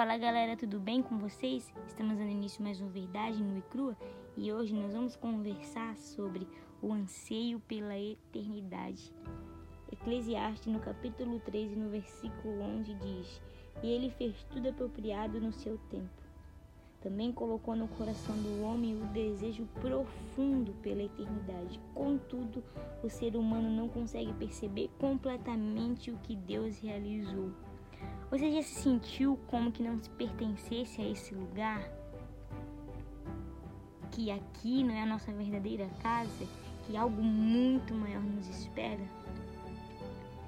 Fala 0.00 0.16
galera, 0.16 0.56
tudo 0.56 0.80
bem 0.80 1.02
com 1.02 1.18
vocês? 1.18 1.70
Estamos 1.86 2.16
dando 2.16 2.30
início 2.30 2.62
mais 2.62 2.80
uma 2.80 2.88
Verdade 2.88 3.44
no 3.44 3.58
e 3.58 3.60
Crua 3.60 3.94
e 4.34 4.50
hoje 4.50 4.72
nós 4.72 4.94
vamos 4.94 5.14
conversar 5.14 5.94
sobre 5.94 6.48
o 6.80 6.90
anseio 6.90 7.60
pela 7.60 7.98
eternidade. 7.98 9.12
Eclesiastes 9.92 10.72
no 10.72 10.80
capítulo 10.80 11.38
13, 11.40 11.76
no 11.76 11.90
versículo 11.90 12.62
11 12.62 12.94
diz: 12.94 13.42
E 13.82 13.88
ele 13.88 14.08
fez 14.08 14.42
tudo 14.44 14.70
apropriado 14.70 15.38
no 15.38 15.52
seu 15.52 15.76
tempo. 15.90 16.22
Também 17.02 17.30
colocou 17.30 17.76
no 17.76 17.86
coração 17.86 18.34
do 18.38 18.62
homem 18.62 18.96
o 18.96 19.04
desejo 19.08 19.68
profundo 19.82 20.72
pela 20.80 21.02
eternidade. 21.02 21.78
Contudo, 21.92 22.64
o 23.04 23.10
ser 23.10 23.36
humano 23.36 23.68
não 23.68 23.86
consegue 23.86 24.32
perceber 24.32 24.88
completamente 24.98 26.10
o 26.10 26.16
que 26.20 26.34
Deus 26.34 26.78
realizou 26.78 27.52
você 28.30 28.52
já 28.52 28.62
se 28.62 28.74
sentiu 28.82 29.38
como 29.48 29.72
que 29.72 29.82
não 29.82 29.98
se 29.98 30.08
pertencesse 30.10 31.00
a 31.00 31.08
esse 31.08 31.34
lugar? 31.34 31.82
Que 34.12 34.30
aqui 34.30 34.84
não 34.84 34.94
é 34.94 35.02
a 35.02 35.06
nossa 35.06 35.32
verdadeira 35.32 35.88
casa? 36.00 36.46
Que 36.86 36.96
algo 36.96 37.22
muito 37.22 37.92
maior 37.92 38.22
nos 38.22 38.48
espera? 38.48 39.04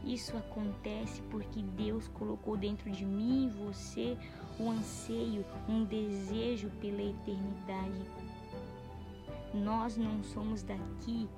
Isso 0.05 0.37
acontece 0.37 1.23
porque 1.23 1.63
Deus 1.63 2.09
colocou 2.09 2.57
dentro 2.57 2.91
de 2.91 3.05
mim 3.05 3.47
e 3.47 3.65
você 3.65 4.17
um 4.59 4.71
anseio, 4.71 5.45
um 5.69 5.85
desejo 5.85 6.71
pela 6.81 7.03
eternidade. 7.03 8.03
Nós 9.55 9.97
não 9.97 10.23
somos 10.23 10.63
daqui, 10.63 11.29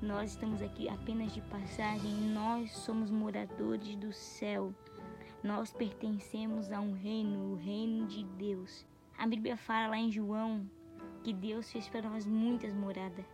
nós 0.00 0.30
estamos 0.30 0.62
aqui 0.62 0.88
apenas 0.88 1.32
de 1.32 1.40
passagem, 1.42 2.12
nós 2.32 2.72
somos 2.72 3.10
moradores 3.10 3.96
do 3.96 4.12
céu. 4.12 4.72
Nós 5.44 5.70
pertencemos 5.70 6.72
a 6.72 6.80
um 6.80 6.94
reino, 6.94 7.52
o 7.52 7.54
reino 7.54 8.06
de 8.06 8.24
Deus. 8.24 8.86
A 9.18 9.26
Bíblia 9.26 9.58
fala 9.58 9.88
lá 9.88 9.98
em 9.98 10.10
João 10.10 10.66
que 11.22 11.34
Deus 11.34 11.70
fez 11.70 11.86
para 11.86 12.08
nós 12.08 12.24
muitas 12.24 12.72
moradas. 12.72 13.26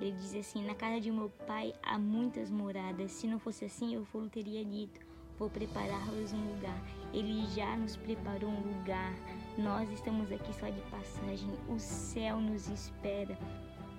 Ele 0.00 0.12
diz 0.12 0.32
assim: 0.36 0.64
Na 0.64 0.76
casa 0.76 1.00
de 1.00 1.10
meu 1.10 1.28
pai 1.44 1.74
há 1.82 1.98
muitas 1.98 2.52
moradas. 2.52 3.10
Se 3.10 3.26
não 3.26 3.40
fosse 3.40 3.64
assim, 3.64 3.96
eu 3.96 4.04
vou 4.04 4.28
teria 4.28 4.64
dito: 4.64 5.00
Vou 5.36 5.50
preparar-vos 5.50 6.32
um 6.32 6.54
lugar. 6.54 6.80
Ele 7.12 7.44
já 7.48 7.76
nos 7.76 7.96
preparou 7.96 8.50
um 8.50 8.60
lugar. 8.60 9.12
Nós 9.58 9.90
estamos 9.90 10.30
aqui 10.30 10.54
só 10.54 10.68
de 10.68 10.80
passagem. 10.82 11.50
O 11.68 11.80
céu 11.80 12.40
nos 12.40 12.68
espera. 12.68 13.36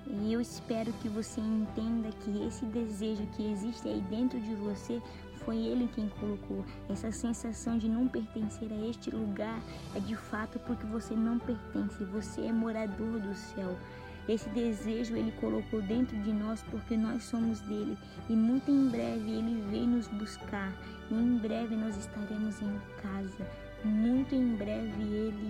E 0.08 0.32
eu 0.32 0.40
espero 0.40 0.94
que 1.02 1.10
você 1.10 1.42
entenda 1.42 2.10
que 2.24 2.46
esse 2.48 2.64
desejo 2.68 3.26
que 3.36 3.52
existe 3.52 3.90
aí 3.90 4.00
dentro 4.02 4.40
de 4.40 4.56
você 4.56 5.02
foi 5.46 5.58
Ele 5.58 5.88
quem 5.94 6.10
colocou. 6.20 6.66
Essa 6.90 7.12
sensação 7.12 7.78
de 7.78 7.88
não 7.88 8.08
pertencer 8.08 8.70
a 8.72 8.90
este 8.90 9.12
lugar 9.12 9.62
é 9.96 10.00
de 10.00 10.16
fato 10.16 10.60
porque 10.60 10.86
você 10.88 11.14
não 11.14 11.38
pertence, 11.40 12.04
você 12.04 12.42
é 12.42 12.52
morador 12.52 13.20
do 13.20 13.34
céu. 13.36 13.78
Esse 14.28 14.50
desejo 14.50 15.16
ele 15.16 15.32
colocou 15.40 15.82
dentro 15.84 16.18
de 16.24 16.34
nós 16.34 16.64
porque 16.72 16.98
nós 16.98 17.24
somos 17.24 17.60
dele 17.62 17.96
e 18.28 18.34
muito 18.34 18.72
em 18.72 18.90
breve 18.90 19.32
ele 19.32 19.64
vem 19.70 19.88
nos 19.88 20.08
buscar. 20.08 20.74
E 21.12 21.14
em 21.14 21.38
breve 21.38 21.76
nós 21.76 21.96
estaremos 21.96 22.60
em 22.60 22.82
casa. 23.02 23.48
Muito 23.84 24.34
em 24.34 24.56
breve 24.56 25.04
ele. 25.04 25.45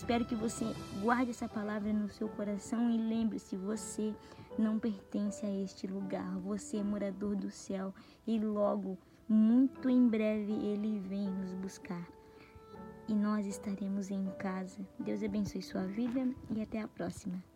Espero 0.00 0.24
que 0.24 0.34
você 0.34 0.64
guarde 1.02 1.30
essa 1.30 1.46
palavra 1.46 1.92
no 1.92 2.08
seu 2.08 2.26
coração 2.26 2.90
e 2.90 2.96
lembre-se, 2.96 3.54
você 3.54 4.14
não 4.58 4.78
pertence 4.78 5.44
a 5.44 5.54
este 5.54 5.86
lugar. 5.86 6.38
Você 6.38 6.78
é 6.78 6.82
morador 6.82 7.36
do 7.36 7.50
céu 7.50 7.94
e 8.26 8.38
logo, 8.38 8.96
muito 9.28 9.90
em 9.90 10.08
breve, 10.08 10.54
ele 10.54 10.98
vem 11.00 11.28
nos 11.28 11.52
buscar. 11.52 12.08
E 13.06 13.14
nós 13.14 13.46
estaremos 13.46 14.10
em 14.10 14.24
casa. 14.38 14.80
Deus 14.98 15.22
abençoe 15.22 15.60
sua 15.60 15.84
vida 15.84 16.26
e 16.50 16.62
até 16.62 16.80
a 16.80 16.88
próxima. 16.88 17.49